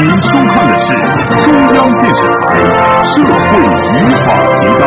[0.00, 0.86] 您收看的是
[1.44, 2.42] 中央电视台
[3.04, 3.60] 社会
[3.92, 4.26] 与法
[4.56, 4.82] 频道。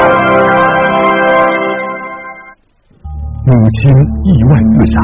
[3.45, 3.79] 母亲
[4.23, 4.99] 意外自杀，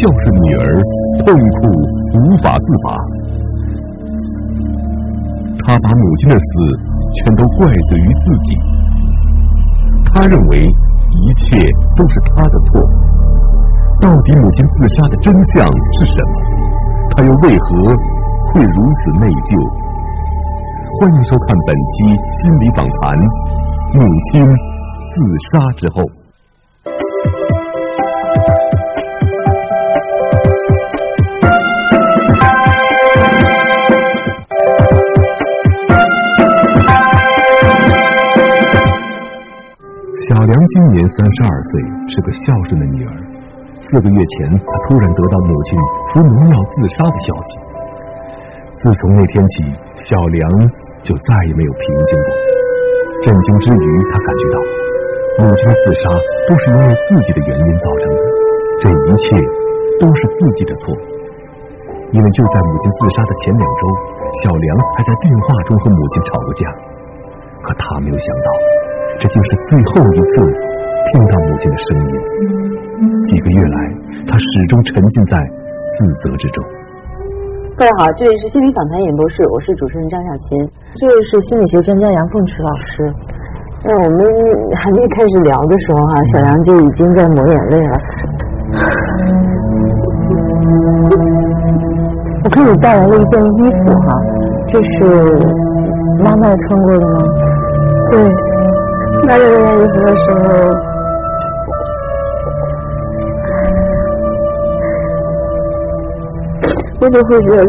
[0.00, 0.64] 孝顺女儿
[1.18, 1.68] 痛苦
[2.14, 2.86] 无法自拔。
[5.66, 6.46] 他把母亲的死
[7.12, 8.56] 全都怪罪于自己，
[10.14, 10.58] 他认为
[11.10, 12.80] 一切都是他的错。
[14.00, 15.66] 到底母亲自杀的真相
[15.98, 16.30] 是什么？
[17.10, 17.94] 他又为何
[18.52, 19.50] 会如此内疚？
[21.00, 21.94] 欢迎收看本期
[22.40, 23.12] 心理访谈：
[23.94, 24.00] 母
[24.32, 24.46] 亲
[25.12, 25.14] 自
[25.50, 26.02] 杀之后。
[40.28, 41.72] 小梁今年三十二岁，
[42.08, 43.12] 是个孝顺的女儿。
[43.88, 45.78] 四个月前，她突然得到母亲
[46.14, 47.65] 服农药自杀的消息。
[48.76, 49.64] 自从那天起，
[50.04, 50.44] 小梁
[51.02, 52.28] 就再也没有平静过。
[53.24, 54.56] 震惊之余，他感觉到
[55.40, 56.12] 母亲的自杀
[56.46, 58.20] 都是因为自己的原因造成的，
[58.80, 59.36] 这一切
[59.98, 60.94] 都是自己的错。
[62.12, 63.82] 因为就在母亲自杀的前两周，
[64.44, 66.68] 小梁还在电话中和母亲吵过架。
[67.62, 68.48] 可他没有想到。
[69.18, 70.36] 这竟是最后一次
[71.10, 73.24] 听到母亲的声音。
[73.24, 73.78] 几个月来，
[74.28, 75.38] 他始终沉浸在
[75.96, 76.62] 自责之中。
[77.78, 83.12] 各位好，这里是心理访谈演播室，我是主持人张小琴，这位是心理学专家杨凤池老师。
[83.84, 84.18] 那我们
[84.80, 88.00] 还没开始聊的时候哈，小杨就已经在抹眼泪了。
[92.44, 94.08] 我看你带来了一件衣服哈，
[94.72, 94.96] 这是
[96.24, 97.18] 妈妈穿过的吗？
[98.10, 98.18] 对。
[99.26, 100.40] 拿着这件衣服的时候，
[107.06, 107.62] 我就会觉得，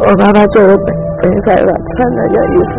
[0.00, 0.86] 我爸爸做的本
[1.22, 2.72] 本该了穿那件衣服，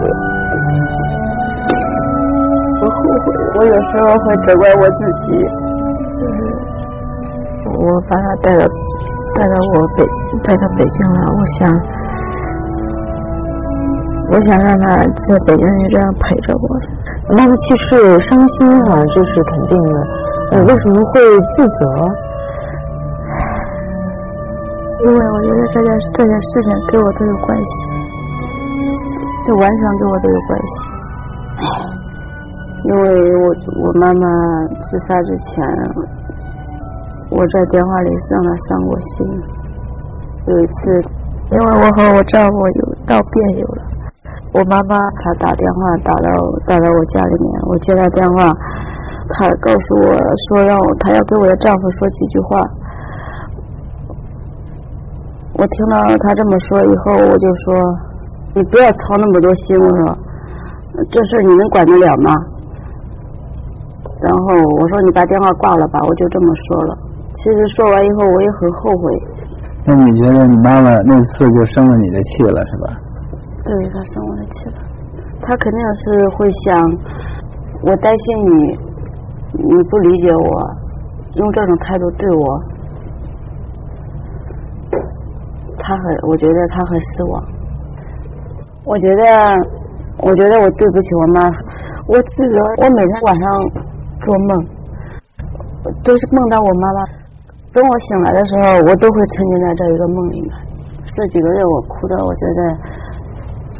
[2.81, 3.31] 我后悔。
[3.59, 5.39] 我有时候会责怪我自己，
[6.19, 6.38] 就是
[7.77, 8.67] 我把他带到
[9.35, 10.03] 带到我北
[10.44, 11.79] 带到北京了，我想。
[14.31, 16.67] 我想让他在北京就这样陪着我。
[17.35, 20.07] 妈妈去世，伤心哈，这是肯定的。
[20.51, 21.22] 呃，为什么会
[21.56, 21.85] 自责？
[25.01, 27.72] 因为我觉得这件这件事情跟我都有关系，
[29.47, 30.69] 就完全跟我都有关系。
[32.85, 33.47] 因为我
[33.85, 34.28] 我妈妈
[34.81, 35.63] 自杀之前，
[37.29, 39.28] 我在电话里让她伤过心。
[40.47, 41.03] 有一次，
[41.51, 43.84] 因为我和我丈夫有闹别扭了。
[44.51, 46.29] 我妈妈她打电话打到
[46.65, 48.51] 打到我家里面，我接她电话，
[49.29, 50.17] 她告诉我
[50.47, 52.63] 说让我她要跟我的丈夫说几句话。
[55.53, 57.75] 我听到她这么说以后，我就说
[58.55, 60.17] 你不要操那么多心，我说
[61.11, 62.35] 这事你能管得了吗？
[64.21, 66.97] 然后我说你把电话挂了吧，我就这么说了。
[67.35, 69.23] 其实说完以后我也很后悔。
[69.85, 72.89] 那你觉得你妈妈那次就生了你的气了是吧？
[73.69, 74.81] 对他生我的气了，
[75.41, 76.81] 他肯定是会想，
[77.84, 78.80] 我担心你，
[79.53, 80.75] 你不理解我，
[81.35, 82.59] 用这种态度对我，
[85.78, 87.44] 他很，我觉得他很失望。
[88.85, 89.24] 我觉得，
[90.24, 91.51] 我觉得我对不起我妈，
[92.07, 92.57] 我自责。
[92.81, 93.69] 我每天晚上
[94.25, 94.66] 做梦，
[96.03, 97.06] 都是梦到我妈妈。
[97.72, 100.51] 等我醒来的时候，我都会沉浸在这一个梦里面。
[101.16, 102.78] 这几个月我哭的，我觉得。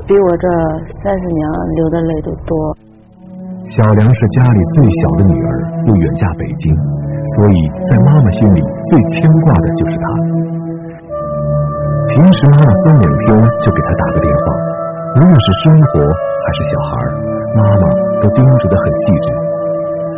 [0.10, 0.50] 比我这
[1.06, 1.40] 三十年
[1.78, 2.58] 流的泪都多。
[3.78, 6.74] 小梁是家里最小的女儿，又远嫁北京，
[7.38, 8.60] 所以在妈妈心里
[8.90, 10.06] 最牵挂的就是她。
[12.10, 14.42] 平时妈妈三两天就给她打个电话，
[15.22, 17.06] 无论是生活还是小孩，
[17.62, 17.86] 妈妈
[18.18, 19.30] 都叮嘱的很细致。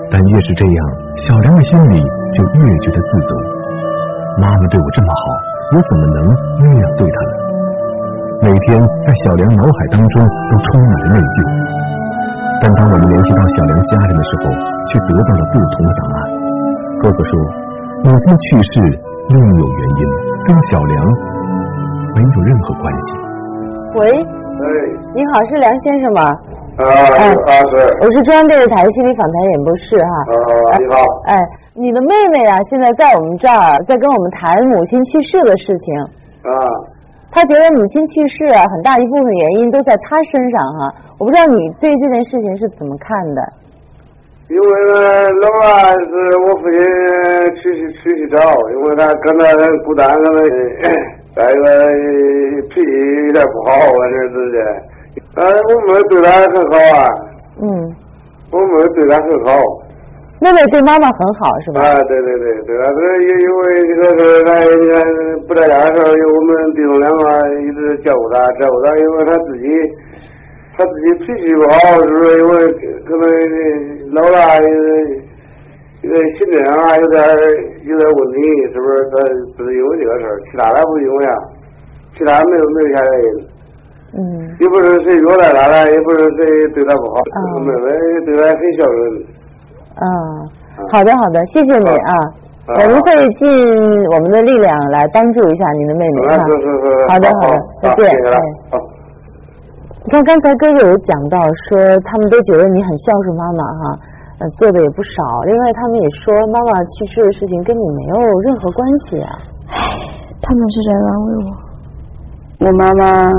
[0.09, 0.79] 但越是这样，
[1.19, 1.99] 小梁的心里
[2.31, 3.35] 就越觉得自责。
[4.39, 6.33] 妈妈对我这么好，我怎么能
[6.63, 7.40] 那样对她呢？
[8.41, 10.17] 每天在小梁脑海当中
[10.49, 11.37] 都充满了内疚，
[12.57, 14.49] 但当我们联系到小梁家人的时候，
[14.89, 16.17] 却得到了不同的答案。
[17.05, 17.37] 哥哥说，
[18.01, 18.81] 母亲的去世
[19.29, 20.01] 另有原因，
[20.49, 20.97] 跟小梁
[22.17, 23.07] 没有任何关系。
[23.93, 24.65] 喂，哎，
[25.13, 26.33] 你好，是梁先生吗？
[26.81, 26.89] 啊，
[27.45, 27.93] 啊是。
[28.01, 30.13] 我是中央电视台心理访谈演播室哈。
[30.33, 30.97] 啊，你好。
[31.29, 31.37] 哎，
[31.77, 35.93] 你的妹妹啊，现在在我们这儿，在跟我们谈母亲去世的事情。
[36.49, 36.89] 啊。
[37.31, 40.93] 他觉得母亲去世啊，很大一部分原因都在他身上哈。
[41.17, 43.41] 我不知道你对这件事情是怎么看的？
[44.49, 44.65] 因为
[45.39, 46.77] 老二是我父亲
[47.55, 48.37] 出去出去找，
[48.71, 49.45] 因为他跟他
[49.85, 50.43] 孤单，可能
[51.33, 51.89] 再一个
[52.67, 52.81] 脾气
[53.27, 54.57] 有点不好，反正自己。
[55.37, 57.07] 呃，我妹对他很好啊。
[57.61, 57.95] 嗯，
[58.51, 59.49] 我妹对他很好。
[60.41, 61.81] 妹妹对妈妈很好是吧？
[61.85, 63.61] 啊，对对对，对啊，这因因为
[63.93, 64.49] 这个是他
[65.47, 69.69] 不在家的时候，有我们弟兄两个一直照顾他，照顾他，因为他自己
[70.75, 72.39] 他自己脾气不好，是不是？
[72.41, 72.53] 因为
[73.05, 73.23] 可能
[74.17, 75.21] 老了有点
[76.01, 77.21] 有点心理上啊有点
[77.85, 78.41] 有点问题，
[78.73, 78.97] 是不是？
[79.13, 79.21] 他
[79.55, 81.37] 只是因为这个事儿，其他的不因为啊，
[82.17, 83.29] 其他没有没有啥原因。
[84.17, 84.57] 嗯。
[84.59, 87.21] 也不是谁虐待他了，也不是谁对他不好，
[87.53, 87.93] 我妹妹
[88.25, 89.23] 对他很孝顺。
[89.95, 90.05] 嗯，
[90.91, 92.15] 好的好的，谢谢你啊，
[92.67, 93.47] 我们会尽
[94.13, 96.35] 我们的力量来帮助一下您的妹妹哈。
[96.45, 97.07] 是是是。
[97.09, 98.17] 好的好的，再见。
[98.71, 98.79] 好。
[100.03, 103.99] 你看刚才哥哥有讲到说，他们都觉得你很孝顺妈妈哈，
[104.39, 105.41] 呃做的也不少。
[105.45, 109.37] 另外他们也说妈妈去世的事情跟你没有任何关系啊。
[109.67, 109.75] 唉，
[110.41, 112.65] 他们是在安慰我。
[112.65, 113.31] 我妈妈，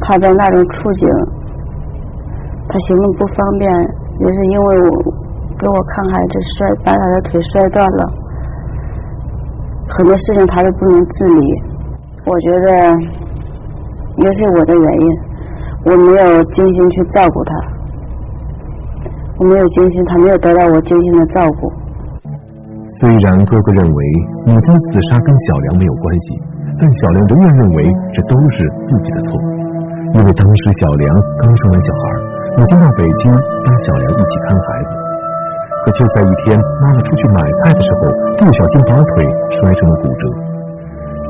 [0.00, 1.08] 她在那种处境。
[2.68, 3.70] 他行动不方便，
[4.18, 4.90] 也是因为我
[5.58, 8.12] 给我看孩子摔，把他的腿摔断了，
[9.88, 11.62] 很多事情他都不能自理。
[12.26, 12.68] 我觉得
[14.16, 15.06] 也是我的原因，
[15.84, 17.52] 我没有精心去照顾他，
[19.38, 21.70] 我没有精心，他没有得到我精心的照顾。
[23.00, 24.04] 虽然哥哥认为
[24.46, 26.40] 母亲自杀跟小梁没有关系，
[26.80, 29.40] 但小梁仍然认为这都是自己的错，
[30.14, 32.13] 因为当时小梁刚生完小孩。
[32.56, 33.34] 母亲到北京
[33.66, 34.94] 帮小梁一起看孩子，
[35.82, 38.06] 可就在一天妈妈出去买菜的时候，
[38.38, 39.26] 不小心把腿
[39.58, 40.22] 摔成了骨折。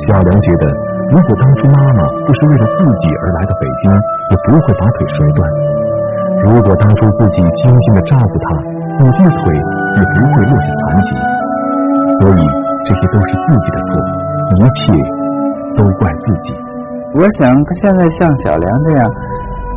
[0.05, 0.69] 小梁觉得，
[1.09, 3.89] 如果当初妈妈不是为了自己而来到北京，
[4.29, 5.49] 也不会把腿摔断；
[6.45, 8.61] 如果当初自己精心的照顾她，
[9.01, 9.55] 母亲的腿
[9.97, 11.17] 也不会落下残疾。
[12.21, 12.41] 所以
[12.85, 13.97] 这些都是自己的错，
[14.61, 14.93] 一切
[15.81, 16.53] 都怪自己。
[17.15, 19.11] 我想现在像小梁这样。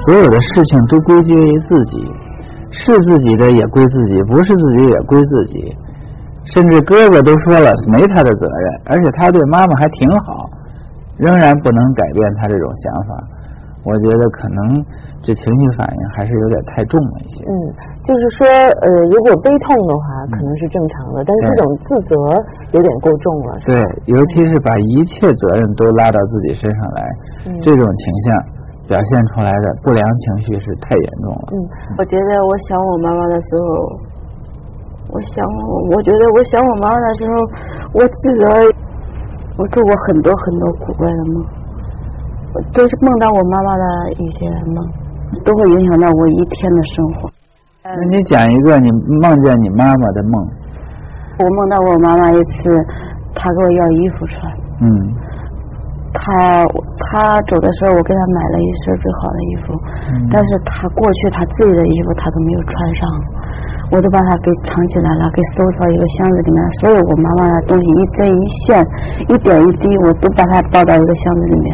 [0.06, 1.98] 所有的事情都归结于自己，
[2.72, 5.76] 是自己的也归自己，不是自己也归自己。
[6.54, 10.50] 甚至哥哥都说了没他的责任，而且他对妈妈还挺好，
[11.18, 13.24] 仍然不能改变他这种想法。
[13.84, 14.84] 我觉得可能
[15.24, 17.44] 这情绪反应还是有点太重了一些。
[17.48, 17.52] 嗯，
[18.04, 22.16] 就是说，呃，如果悲痛的话，可能是正常的，但是这种自责
[22.72, 23.60] 有点过重了。
[23.66, 27.02] 对，尤其是把一切责任都拉到自己身上来，
[27.64, 28.57] 这种倾向。
[28.88, 31.44] 表现出来的不良情绪是太严重了。
[31.52, 31.56] 嗯，
[31.98, 34.00] 我觉得我想我妈妈的时候，
[35.12, 37.34] 我想我，我觉得我想我妈妈的时候，
[37.94, 38.64] 我自个儿，
[39.58, 41.46] 我做过很多很多古怪的梦，
[42.74, 43.84] 都是梦到我妈妈的
[44.24, 44.88] 一些梦，
[45.44, 47.30] 都会影响到我一天的生活。
[47.84, 48.90] 那你讲一个你
[49.22, 50.48] 梦见你妈妈的梦。
[51.40, 52.70] 我梦到我妈妈一次，
[53.36, 54.52] 她给我要衣服穿。
[54.82, 55.27] 嗯。
[56.28, 56.68] 他
[57.08, 59.72] 他走的时候，我给他买了一身最好的衣服，
[60.28, 63.08] 但是他过去他自己的衣服他都没有穿上，
[63.92, 66.60] 我都把他给藏起来了，给收到一个箱子里面。
[66.84, 68.84] 所有我妈妈的东西一针一线
[69.30, 71.72] 一点一滴，我都把它包到一个箱子里面，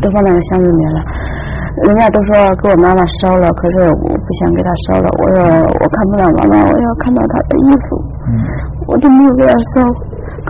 [0.00, 1.00] 都放那个箱子里面了。
[1.84, 5.08] 人家都说给我妈妈烧了，可是我不想给她烧了。
[5.20, 5.44] 我说
[5.80, 8.00] 我看不到妈妈，我要看到她的衣服，
[8.88, 9.84] 我都没有给她烧。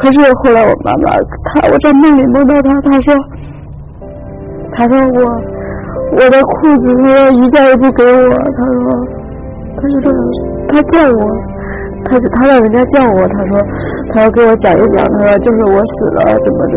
[0.02, 1.14] 可是后来我妈妈，
[1.54, 3.14] 她我在梦里梦到她，她说，
[4.72, 5.22] 她说我
[6.18, 9.06] 我的裤子说一件也不给我，她说，
[9.76, 10.18] 她是这样，
[10.68, 11.22] 她叫我，
[12.04, 13.62] 她她让人家叫我，她说，
[14.12, 16.74] 她要给我讲一讲，她说就是我死了怎么的，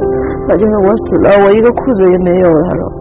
[0.48, 2.92] 那就是我死了，我一个裤子也没有，她说，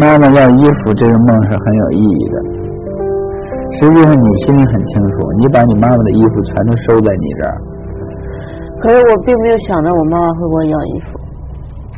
[0.00, 2.42] 妈妈要衣服这个梦是很有意义的。
[3.80, 7.54] 实际上你心里很清楚，你把你妈妈的衣服全都收在你这儿。
[8.80, 11.20] 可是我并没有想到我妈妈会给我要衣服。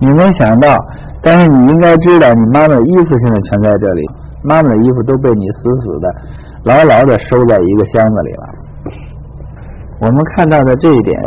[0.01, 0.79] 你没想到，
[1.23, 4.03] 但是你应该知道，你妈妈的衣服现在全在这里，
[4.43, 6.09] 妈妈的衣服都被你死死的、
[6.65, 8.45] 牢牢的收在一个箱子里了。
[10.01, 11.21] 我们看到的这一点，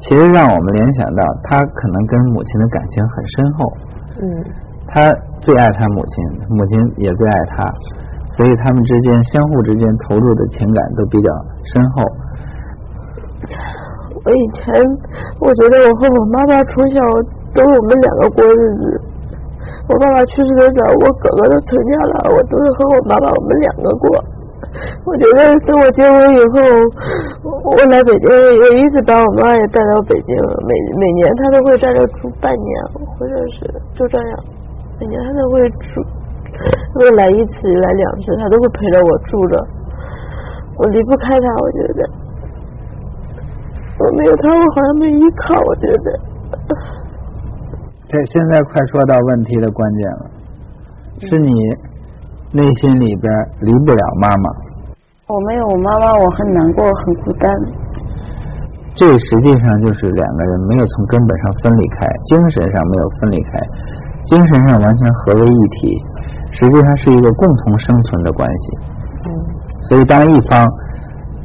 [0.00, 3.72] 其实让我们联想到，他可能跟母亲的感情很深厚。
[4.22, 4.44] 嗯。
[4.88, 7.72] 他最爱他母亲，母亲也最爱他。
[8.36, 11.30] 所以他们之间相互之间投入的情感都比较
[11.72, 12.04] 深厚。
[14.24, 14.74] 我以前
[15.40, 17.00] 我觉得我和我妈妈从小
[17.54, 19.00] 都我们两个过日子。
[19.88, 24.24] 我爸爸去世的早，我哥哥都成家了，我都是和我妈妈我们两个过。
[25.04, 26.58] 我觉得等我结婚以后，
[27.62, 28.28] 我来北京
[28.60, 32.82] 也一直把我妈也带到北京，每每年她都会在这住半年，
[33.16, 34.38] 或者是就这样，
[35.00, 36.02] 每年她都会住。
[36.94, 39.66] 如果来一次来两次，他都会陪着我住着。
[40.78, 42.08] 我离不开他，我觉得
[43.98, 46.20] 我没有他，我好像没依靠，我觉得。
[48.04, 50.30] 这现在快说到问题的关键了，
[51.28, 51.50] 是你
[52.52, 54.50] 内心里边离不了妈妈。
[55.28, 57.50] 我没有我妈妈，我很难过，很孤单。
[58.94, 63.60] 这实际上就是两个人没有从根本上分离开，精神上没有分离开，
[64.24, 66.02] 精神上完全合为一体，
[66.58, 68.78] 实际上是一个共同生存的关系。
[69.24, 69.28] 嗯。
[69.88, 70.66] 所以当一方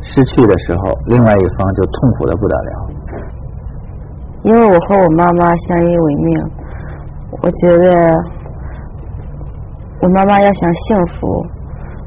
[0.01, 2.71] 失去的时候，另外一方就痛苦的不得了。
[4.43, 6.43] 因为我和我妈妈相依为命，
[7.43, 8.17] 我觉得
[10.01, 11.45] 我妈妈要想幸福，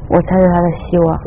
[0.09, 1.17] 我才是她的希望。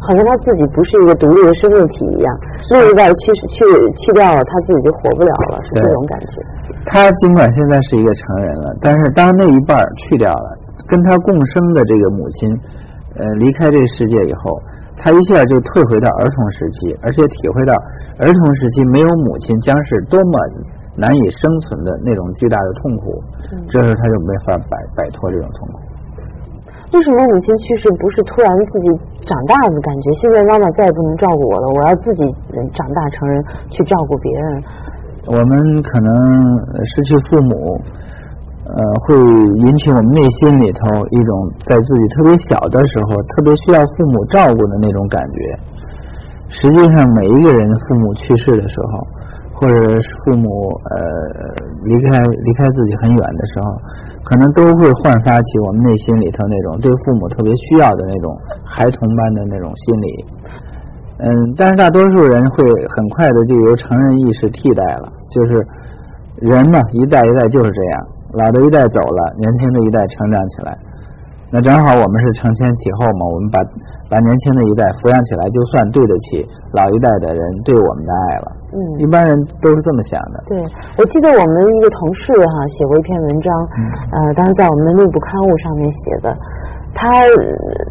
[0.00, 2.36] 好像她自己不是一个独立的生命体一样，
[2.70, 3.64] 另一半去去
[3.94, 6.42] 去掉了，她自己就活不了了，是这种感觉。
[6.86, 10.57] 她尽管现在是一个成人了，但是当那一半去掉了，
[10.88, 12.50] 跟他共生的这个母亲，
[13.14, 14.58] 呃，离开这个世界以后，
[14.96, 17.74] 他一下就退回到儿童时期，而且体会到
[18.18, 20.32] 儿童时期没有母亲将是多么
[20.96, 23.22] 难以生存的那种巨大的痛苦。
[23.70, 25.78] 这时候他就没法摆摆脱这种痛苦。
[26.90, 28.88] 为什么母亲去世不是突然自己
[29.20, 30.10] 长大的感觉？
[30.12, 32.24] 现在妈妈再也不能照顾我了，我要自己
[32.72, 34.62] 长大成人去照顾别人。
[35.26, 36.10] 我们可能
[36.86, 37.78] 失去父母，
[38.68, 39.16] 呃，会
[39.64, 45.38] 引起我们内心里头一种在自己特别小的时候特别需要父母照顾的那种感觉。
[46.50, 49.06] 实际上，每一个人父母去世的时候，
[49.54, 50.48] 或者父母
[50.90, 50.96] 呃
[51.84, 53.72] 离开离开自己很远的时候。
[54.24, 60.24] 可能都会焕发起我们内心里头那种对父母特别需要的那种孩童般的那种心理，
[61.16, 62.62] 嗯，但是大多数人会
[62.94, 65.66] 很快的就由成人意识替代了，就是
[66.42, 70.76] 人嘛，一代一代就是这样，老的一代走了，年轻的一代成长起来，
[71.50, 73.58] 那正好我们是承前启后嘛，我们把
[74.10, 76.44] 把年轻的一代抚养起来，就算对得起
[76.76, 78.48] 老一代的人对我们的爱了。
[78.68, 79.32] 嗯，一般人
[79.64, 80.36] 都是这么想的。
[80.44, 80.60] 对，
[81.00, 83.48] 我记得我们一个同事哈写过一篇文章，
[84.12, 86.28] 呃，当时在我们的内部刊物上面写的，
[86.92, 87.08] 他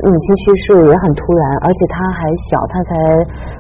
[0.05, 2.93] 母亲去世也很突然，而且他还小，他才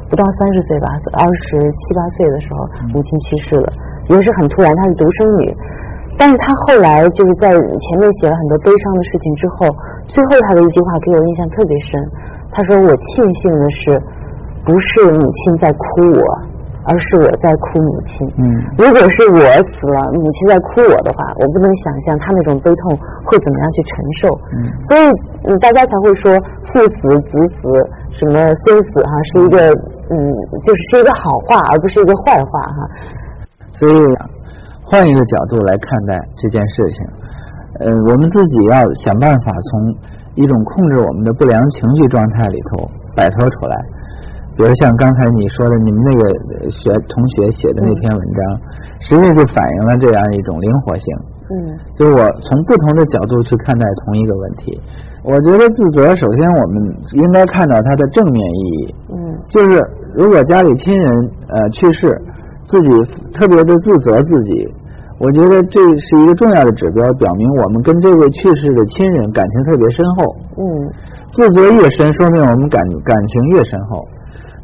[0.09, 2.57] 不到三十岁吧，二十七八岁的时候
[2.93, 3.73] 母亲去世了，
[4.13, 5.49] 也是很突然，她是独生女，
[6.17, 9.67] 但是他后来就是在前面写了很多悲伤的事情之后，
[10.07, 12.09] 最后他的一句话给我印象特别深，
[12.51, 14.01] 他说我庆幸的是，
[14.65, 16.21] 不是母亲在哭我。
[16.89, 18.25] 而是我在哭母亲。
[18.37, 18.47] 嗯，
[18.77, 22.95] 如果是我死了，母亲在哭我的话，我不能想象她那种悲痛
[23.25, 24.39] 会怎么样去承受。
[24.55, 25.03] 嗯，所以
[25.43, 26.31] 嗯，大家才会说
[26.71, 27.67] 父死子死
[28.15, 29.67] 什么孙死哈，是一个
[30.09, 30.15] 嗯，
[30.63, 32.87] 就是是一个好话，而不是一个坏话哈。
[33.75, 33.99] 所以
[34.89, 36.97] 换一个角度来看待这件事情，
[37.79, 39.95] 呃，我们自己要想办法从
[40.35, 43.75] 一种控制我们的不良情绪状态里头摆脱出来。
[44.55, 48.41] 比如像刚才你说的，你们那个学同学写的那篇文章，
[49.01, 51.05] 实际就反映了这样一种灵活性。
[51.49, 54.81] 嗯，就是我从不同的角度去看待同一个问题。
[55.23, 58.95] 我觉得自责，首先我们应该看到它的正面意义。
[59.13, 59.79] 嗯，就是
[60.15, 61.07] 如果家里亲人
[61.49, 62.07] 呃去世，
[62.67, 62.89] 自己
[63.33, 64.67] 特别的自责自己，
[65.19, 70.35] 我觉得这是一个重要的指标，表明我们跟这位去世的亲人感情特别深厚。
[70.57, 70.63] 嗯，
[71.31, 74.05] 自责越深，说明我们感感情越深厚。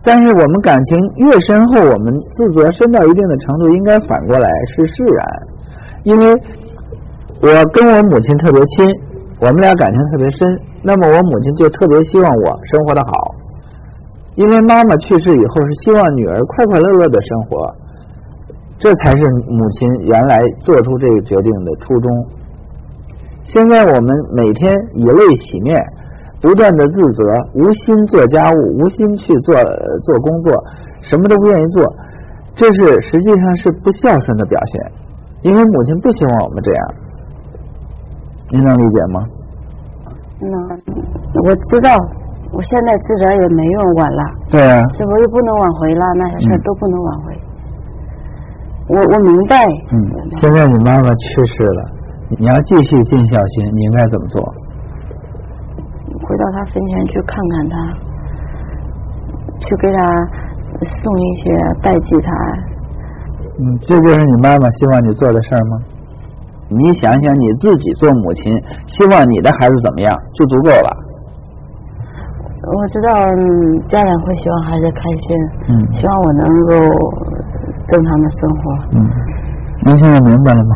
[0.03, 5.25] 但是我们感情越深厚，我们自责深到一定的程度，应该反过来是释然，
[6.03, 6.25] 因为
[7.41, 8.86] 我跟我母亲特别亲，
[9.39, 13.33] 我们俩感情特别深，那么我母亲就特别希望我生活的好，
[14.36, 17.74] 因为妈妈去世以后是希望女儿快快乐乐的生活，
[18.83, 22.25] 这才是母亲原来做出这个决定的初衷。
[23.43, 25.81] 现在我们每天以泪洗面。
[26.43, 27.23] 不断的自责，
[27.53, 29.55] 无心做家务，无心去做
[30.01, 30.51] 做工作，
[30.99, 31.81] 什么都不愿意做，
[32.53, 34.91] 这是实际上是不孝顺的表现，
[35.43, 36.93] 因为母亲不希望我们这样，
[38.51, 39.25] 您能理解吗？
[40.41, 40.51] 能，
[41.45, 41.95] 我知道，
[42.51, 44.23] 我现在自责也没用，晚了。
[44.51, 44.83] 对啊。
[44.97, 46.05] 是不是不能挽回了？
[46.17, 47.39] 那些事都不能挽回。
[48.93, 49.65] 我我明白。
[49.91, 49.95] 嗯，
[50.39, 51.83] 现在你妈妈去世了，
[52.38, 54.41] 你要继续尽孝心，你应该怎么做？
[56.21, 57.75] 回到她坟前去看看她，
[59.59, 60.05] 去给她
[61.01, 62.31] 送一些代祭他。
[63.59, 65.77] 嗯，这就是你妈妈希望你做的事儿吗？
[66.69, 68.51] 你想想你自己做母亲，
[68.88, 70.89] 希望你的孩子怎么样就足够了。
[72.65, 73.12] 我知道
[73.88, 76.73] 家长会希望孩子开心，嗯，希望我能够
[77.87, 78.61] 正常的生活。
[78.91, 79.09] 嗯，
[79.85, 80.75] 您现在明白了吗？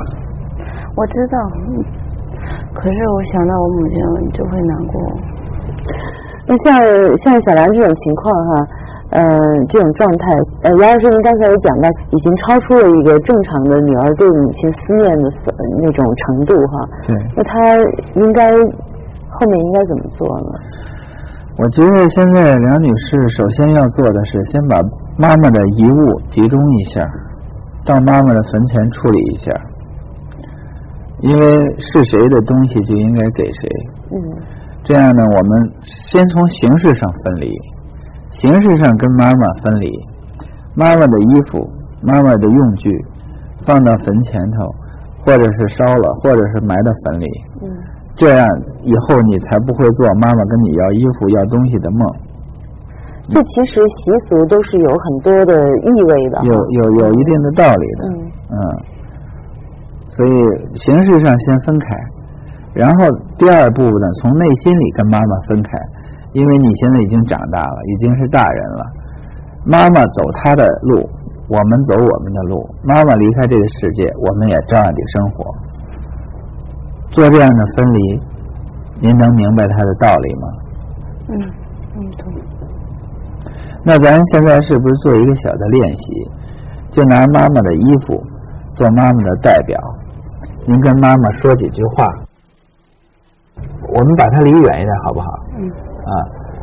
[0.95, 1.37] 我知道，
[2.73, 3.97] 可是我想到我母亲
[4.33, 5.19] 就会难过。
[6.47, 8.67] 那像像小兰这种情况哈，
[9.11, 10.33] 呃，这种状态，
[10.63, 15.29] 呃，杨老师您刚才有讲到，已经超出了一个正常的女儿对母亲思念的
[15.81, 16.87] 那种程度哈。
[17.05, 17.15] 对。
[17.35, 17.77] 那她
[18.15, 18.51] 应该
[19.29, 20.59] 后面应该怎么做呢？
[21.57, 24.79] 我觉得现在梁女士首先要做的是，先把
[25.19, 27.03] 妈妈的遗物集中一下，
[27.83, 29.51] 到妈妈的坟前处理一下，
[31.21, 33.69] 因为是谁的东西就应该给谁。
[34.11, 34.17] 嗯。
[34.83, 37.51] 这样呢，我们先从形式上分离，
[38.29, 39.91] 形式上跟妈妈分离，
[40.75, 41.67] 妈妈的衣服、
[42.03, 42.89] 妈妈的用具
[43.65, 44.75] 放到坟前头，
[45.25, 47.25] 或者是烧了，或者是埋到坟里。
[47.63, 47.67] 嗯。
[48.15, 48.47] 这样
[48.83, 52.07] 以后你才不会做妈妈跟你要衣服、要东西的梦。
[53.29, 56.43] 这其实习俗都是有很多的意味的。
[56.45, 58.05] 有有有一定的道理的。
[58.07, 58.31] 嗯。
[58.51, 58.57] 嗯。
[60.09, 60.31] 所以
[60.77, 61.87] 形式上先分开。
[62.73, 63.05] 然后
[63.37, 65.69] 第二步呢，从内心里跟妈妈分开，
[66.33, 68.85] 因为你现在已经长大了，已经是大人了。
[69.65, 71.09] 妈妈走她的路，
[71.49, 72.69] 我们走我们的路。
[72.83, 75.53] 妈妈离开这个世界，我们也照样得生活。
[77.11, 78.21] 做这样的分离，
[79.01, 80.47] 您能明白他的道理吗？
[81.29, 81.41] 嗯，
[81.95, 82.31] 嗯，懂。
[83.87, 86.29] 那咱现在是不是做一个小的练习？
[86.91, 88.21] 就拿妈妈的衣服
[88.73, 89.79] 做妈妈的代表，
[90.65, 92.05] 您跟妈妈说几句话。
[93.87, 95.27] 我们把它离远一点，好不好？
[95.57, 95.69] 嗯。
[95.69, 96.11] 啊，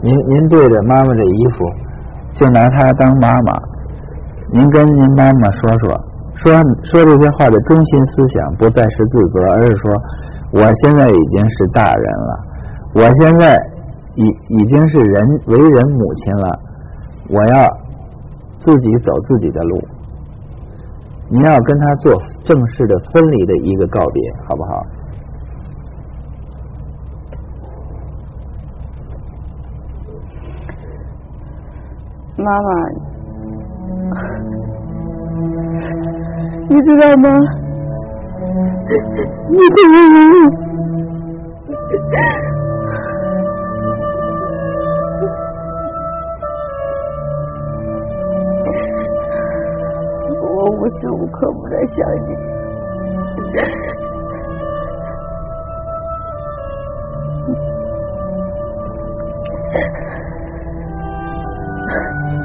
[0.03, 1.65] 您您对着妈妈这衣服，
[2.35, 3.59] 就拿她当妈妈，
[4.53, 5.99] 您跟您妈妈说说，
[6.35, 6.53] 说
[6.83, 9.93] 说这些话的中心思想不再是自责，而是说，
[10.53, 12.39] 我现在已经是大人了，
[12.97, 13.59] 我现在
[14.15, 16.61] 已已经是人为人母亲了，
[17.29, 17.67] 我要
[18.61, 19.81] 自己走自己的路。
[21.31, 22.13] 你要跟他做
[22.45, 24.85] 正式的分离的一个告别，好不好？
[32.37, 32.69] 妈妈，
[36.69, 37.29] 你知道吗？
[39.51, 40.15] 你这个人，
[50.85, 52.29] 无时无刻不在想你。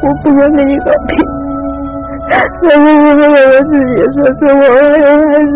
[0.02, 1.20] 我不想跟你搞拼，
[2.32, 2.88] 但是因
[3.20, 5.54] 为我自己说是我还有孩子，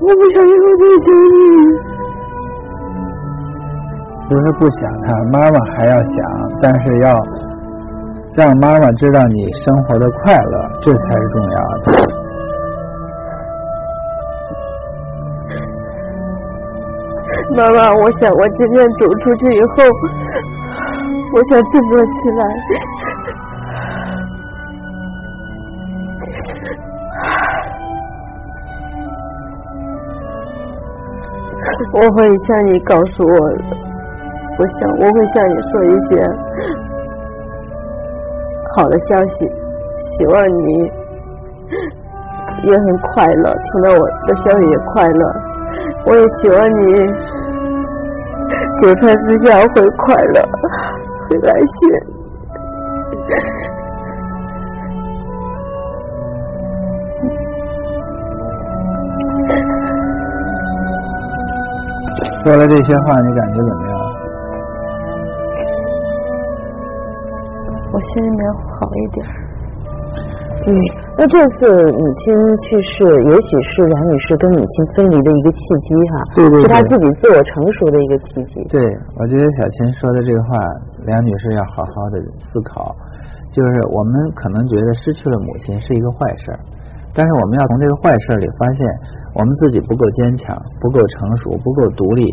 [0.00, 1.36] 我不想以后再想你。
[4.26, 6.16] 不是不想他，妈妈还要想，
[6.62, 7.12] 但是要
[8.34, 11.92] 让妈妈知道你生活的快乐，这才是重要的。
[17.54, 19.84] 妈妈，我想我今天走出去以后，
[21.34, 22.46] 我想振作起来。
[31.92, 33.34] 我会向你告诉我，
[34.58, 36.10] 我想我会向你说一些
[38.76, 39.50] 好的消息，
[40.16, 40.90] 希望你
[42.62, 45.34] 也很快乐，听到我的消息也快乐。
[46.06, 46.80] 我也希望你
[48.80, 50.40] 九川之下会快乐，
[51.28, 51.72] 会来信。
[62.44, 63.91] 说了这些话，你感觉怎么样？
[67.92, 68.40] 我心里面
[68.74, 69.26] 好一点。
[70.64, 70.72] 嗯，
[71.18, 78.62] 那这次母亲去世，也许是梁女士跟母亲分离的一个契机哈，对对，是她自己自我成熟的一个契机。
[78.70, 78.80] 对，
[79.18, 80.56] 我觉得小琴说的这个话，
[81.04, 82.94] 梁女士要好好的思考。
[83.52, 86.58] 就是我们可能觉得失去了母亲是一个坏事儿，
[87.12, 88.86] 但是我们要从这个坏事儿里发现。
[89.34, 92.28] 我们自己不够坚强，不够成熟，不够独立，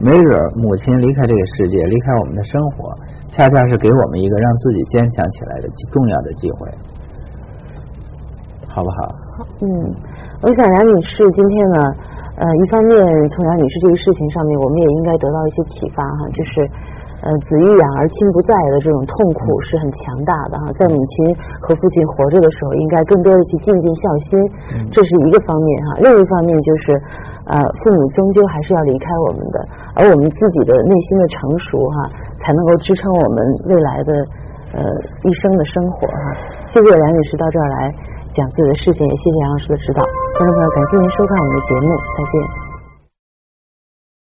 [0.00, 2.90] 没准母亲离开这个世界，离开我们的生活，
[3.32, 6.68] 恰恰是给我们一个让自己坚强起来的重要的机会，
[8.68, 9.14] 好不好？
[9.62, 9.68] 嗯，
[10.42, 11.84] 我想杨女士今天呢，
[12.36, 12.98] 呃，一方面
[13.30, 16.68] 从杨女士这个事情上面，我们也应该得到一些启发哈，就是。
[17.20, 24.40] 呃，子欲养而亲不在的这种痛苦是很强大的哈，在母亲和父亲活着的时候，应该更多的去尽尽孝心，
[24.88, 26.00] 这是一个方面哈。
[26.00, 26.96] 另一方面就是，
[27.50, 29.58] 呃，父母终究还是要离开我们的，
[29.98, 32.06] 而我们自己的内心的成熟哈，
[32.38, 34.12] 才能够支撑我们未来的
[34.70, 34.80] 呃
[35.26, 36.24] 一生的生活哈。
[36.66, 37.90] 谢谢梁女士到这儿来
[38.34, 40.02] 讲自己的事情，也谢谢杨老师的指导。
[40.38, 42.69] 观众朋友，感谢您收看我们的节目，再见。